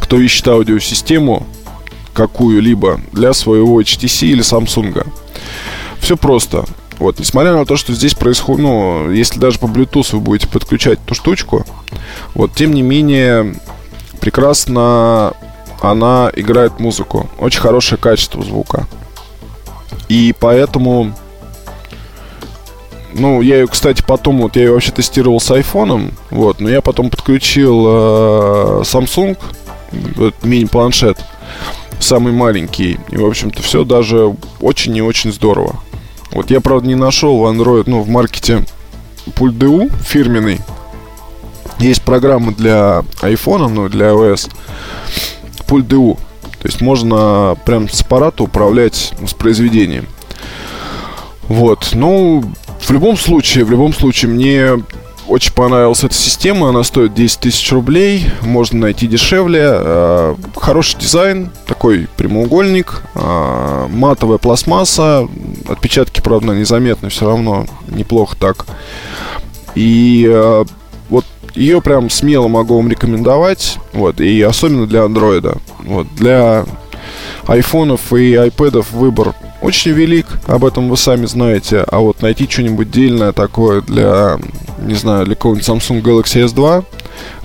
кто 0.01 0.19
ищет 0.19 0.47
аудиосистему 0.47 1.45
какую-либо 2.13 2.99
для 3.11 3.33
своего 3.33 3.79
HTC 3.79 4.25
или 4.27 4.41
Samsung. 4.41 5.07
Все 5.99 6.17
просто. 6.17 6.65
Вот, 6.97 7.19
несмотря 7.19 7.53
на 7.53 7.65
то, 7.65 7.77
что 7.77 7.93
здесь 7.93 8.15
происходит, 8.15 8.63
ну, 8.63 9.11
если 9.11 9.39
даже 9.39 9.59
по 9.59 9.67
Bluetooth 9.67 10.13
вы 10.13 10.19
будете 10.19 10.47
подключать 10.47 10.99
эту 11.05 11.13
штучку, 11.13 11.63
вот, 12.33 12.53
тем 12.55 12.73
не 12.73 12.81
менее, 12.81 13.55
прекрасно 14.19 15.33
она 15.79 16.31
играет 16.35 16.79
музыку. 16.79 17.29
Очень 17.39 17.61
хорошее 17.61 18.01
качество 18.01 18.43
звука. 18.43 18.87
И 20.07 20.33
поэтому... 20.39 21.13
Ну, 23.13 23.41
я 23.41 23.57
ее, 23.57 23.67
кстати, 23.67 24.03
потом, 24.05 24.41
вот 24.41 24.55
я 24.55 24.63
ее 24.63 24.71
вообще 24.71 24.91
тестировал 24.91 25.39
с 25.39 25.49
айфоном, 25.49 26.11
вот, 26.29 26.59
но 26.59 26.69
я 26.69 26.79
потом 26.81 27.09
подключил 27.09 27.85
э, 27.87 28.81
Samsung, 28.83 29.35
мини-планшет, 30.43 31.17
самый 31.99 32.33
маленький, 32.33 32.99
и, 33.09 33.17
в 33.17 33.25
общем-то, 33.25 33.63
все 33.63 33.83
даже 33.83 34.35
очень 34.61 34.95
и 34.95 35.01
очень 35.01 35.31
здорово. 35.33 35.81
Вот 36.31 36.51
я, 36.51 36.61
правда, 36.61 36.87
не 36.87 36.95
нашел 36.95 37.37
в 37.37 37.45
Android, 37.45 37.85
ну, 37.87 38.01
в 38.01 38.09
маркете 38.09 38.63
пульт 39.35 39.55
DU 39.55 39.91
фирменный. 40.03 40.59
Есть 41.79 42.01
программа 42.03 42.53
для 42.53 43.03
iPhone, 43.21 43.69
ну, 43.69 43.89
для 43.89 44.09
iOS, 44.09 44.51
пульт 45.65 45.85
DU. 45.85 46.17
То 46.61 46.67
есть 46.67 46.81
можно 46.81 47.57
прям 47.65 47.89
с 47.89 48.01
аппарата 48.01 48.43
управлять 48.43 49.13
воспроизведением. 49.19 50.07
Вот, 51.47 51.91
ну, 51.93 52.43
в 52.79 52.91
любом 52.91 53.17
случае, 53.17 53.65
в 53.65 53.71
любом 53.71 53.93
случае, 53.93 54.31
мне 54.31 54.83
очень 55.29 55.53
понравилась 55.53 56.03
эта 56.03 56.15
система, 56.15 56.69
она 56.69 56.83
стоит 56.83 57.13
10 57.13 57.39
тысяч 57.39 57.71
рублей, 57.71 58.25
можно 58.41 58.79
найти 58.79 59.07
дешевле. 59.07 59.61
Э, 59.63 60.35
хороший 60.55 60.99
дизайн, 60.99 61.51
такой 61.67 62.07
прямоугольник, 62.17 63.03
э, 63.13 63.87
матовая 63.89 64.39
пластмасса, 64.39 65.27
отпечатки, 65.67 66.19
правда, 66.21 66.53
незаметны, 66.53 67.09
все 67.09 67.27
равно 67.27 67.67
неплохо 67.87 68.35
так. 68.37 68.65
И 69.75 70.27
э, 70.27 70.65
ее 71.59 71.81
прям 71.81 72.09
смело 72.09 72.47
могу 72.47 72.77
вам 72.77 72.89
рекомендовать, 72.89 73.77
вот, 73.93 74.21
и 74.21 74.41
особенно 74.41 74.87
для 74.87 75.03
андроида. 75.03 75.57
Вот, 75.79 76.07
для 76.15 76.65
айфонов 77.47 78.13
и 78.13 78.35
айпэдов 78.35 78.91
выбор 78.91 79.33
очень 79.61 79.91
велик, 79.91 80.25
об 80.47 80.63
этом 80.63 80.89
вы 80.89 80.95
сами 80.95 81.25
знаете. 81.25 81.83
А 81.91 81.99
вот 81.99 82.21
найти 82.21 82.47
что-нибудь 82.49 82.89
дельное 82.89 83.33
такое 83.33 83.81
для, 83.81 84.39
не 84.81 84.93
знаю, 84.95 85.25
для 85.25 85.35
какого-нибудь 85.35 85.67
Samsung 85.67 86.01
Galaxy 86.01 86.45
S2, 86.45 86.85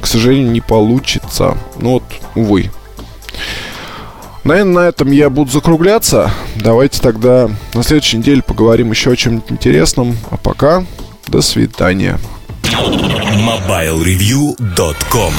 к 0.00 0.06
сожалению, 0.06 0.52
не 0.52 0.60
получится. 0.60 1.58
Ну 1.80 1.94
вот, 1.94 2.04
увы. 2.36 2.70
Наверное, 4.44 4.74
на 4.74 4.88
этом 4.88 5.10
я 5.10 5.30
буду 5.30 5.50
закругляться. 5.50 6.30
Давайте 6.54 7.00
тогда 7.00 7.50
на 7.72 7.82
следующей 7.82 8.18
неделе 8.18 8.42
поговорим 8.42 8.90
еще 8.90 9.10
о 9.10 9.16
чем-нибудь 9.16 9.50
интересном. 9.50 10.16
А 10.30 10.36
пока, 10.36 10.84
до 11.26 11.40
свидания. 11.40 12.20
MobileReview.com 13.46 15.34